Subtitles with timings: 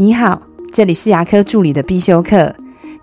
[0.00, 0.40] 你好，
[0.72, 2.54] 这里是牙科助理的必修课。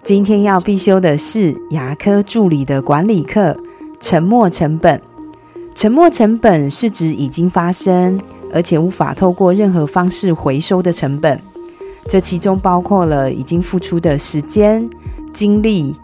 [0.02, 3.56] 今天要必修的是牙科助理的管理课——
[4.02, 5.00] 沉没成本。
[5.76, 8.20] 沉没成本是指已经发生，
[8.52, 11.40] 而且无法透过任何方式回收的成本。
[12.10, 14.90] 这其中包括了已经付出的时间、
[15.32, 15.96] 精力、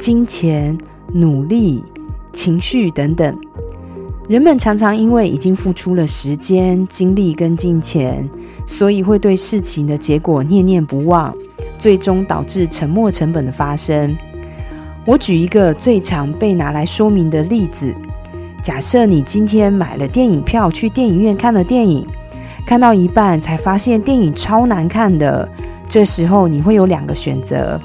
[0.00, 0.76] 金钱、
[1.12, 1.84] 努力、
[2.32, 3.38] 情绪等等。
[4.30, 8.30] 人们常常因为已经付出了时间、精力跟金钱，
[8.64, 11.34] 所以会对事情的结果念念不忘，
[11.80, 14.16] 最终导致沉没成本的发生。
[15.04, 17.92] 我举一个最常被拿来说明的例子：
[18.62, 22.06] 假设你今天买了电影票去电影院看了电影。
[22.64, 25.48] 看到一半才发现电影超难看的，
[25.88, 27.80] 这时候你会有两个选择。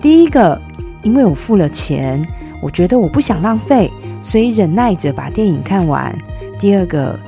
[0.00, 0.58] 第一个，
[1.02, 2.26] 因为我付了钱，
[2.60, 3.90] 我觉得我不想浪费，
[4.22, 6.16] 所以忍耐着把电影看完。
[6.58, 7.18] 第二个，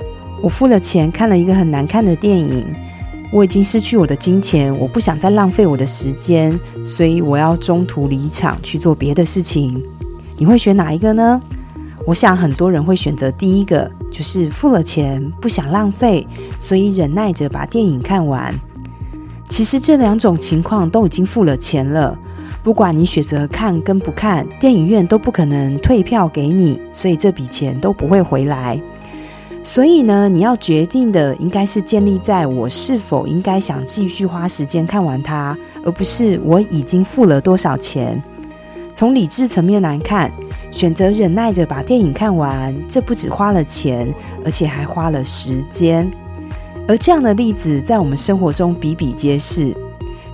[0.43, 2.65] 我付了钱看了一个很难看的电影，
[3.33, 9.83] 我已经失去我的金钱，我不想再浪费我的时间，所以我要中途离场去做别的事情。
[10.37, 11.41] 你会选哪一个呢？
[12.05, 16.27] 我想很多人会选择第一个，就是付了钱不想浪费，
[16.59, 18.53] 所以忍耐着把电影看完。
[19.49, 22.19] 其实这两种情况都已经付了钱了，
[22.63, 28.81] 不管你选择看跟不看，电影院都不可能退票给你，所以这笔钱都不会回来。
[29.65, 38.21] 所以呢，你要决定的应该是建立在我是否应该想继续花时间看完它，而不是我已经付了多少钱。
[38.95, 40.31] 从理智层面来看。
[40.71, 44.09] 选择忍耐着把电影看完，这不只花了钱，
[44.43, 46.11] 而且还花了时间。
[46.89, 49.77] 而这样的例子在我们生活中比比皆是。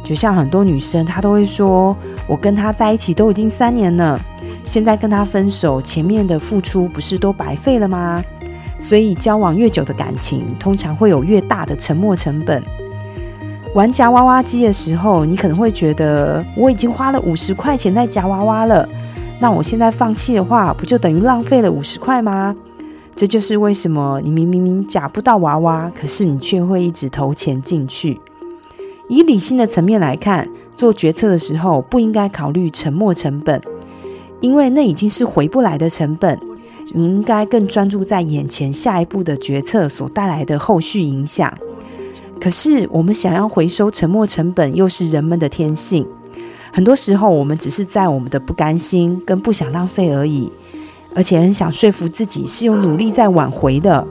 [0.04, 1.96] 就像很多女生，她都会说
[2.28, 4.20] ：“我跟他在一起都已经三年了，
[4.64, 8.22] 现在跟他分手，前面的付出不是都白费了吗？”
[8.80, 12.62] 所以，交往越久的感情，通常会有越大的沉没成本。
[13.74, 18.88] 玩夹娃娃机的时候，你可能会觉得我已经花了五十块钱在夹娃娃了。
[19.40, 22.54] 那我现在放弃的话，不就等于浪费了五十块吗？
[23.16, 28.20] 这就是为什么你明明明夹不到娃娃，可是你却会一直投钱进去。
[29.08, 33.60] 以理性的层面来看，做决策的时候不应该考虑沉没成本，
[34.40, 36.38] 因为那已经是回不来的成本。
[36.94, 41.52] 你应该更专注在眼前下一步的决策所带来的后续影响。
[42.40, 46.06] 可是我们想要回收沉没成本，又是人们的天性。
[46.72, 50.48] 很多时候，我们只是在我们的不甘心跟不想浪费而已，
[51.12, 54.06] 而且很想说服自己是有努力在挽回的。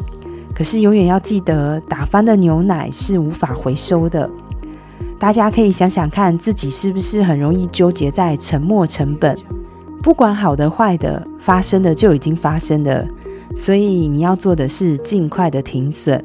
[0.53, 4.29] 可是，永远要记得，打翻的牛奶是无法回收的。
[5.19, 9.38] 大家可以想想看，自己是不是很容易纠结在沉没成本？
[10.03, 13.05] 不管好的坏的，发生的就已经发生了，
[13.56, 16.23] 所以你要做的是尽快的停损。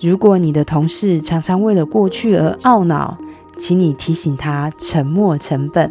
[0.00, 3.16] 如果你的同事常常为了过去而懊恼，
[3.56, 5.90] 请你提醒他沉没成本。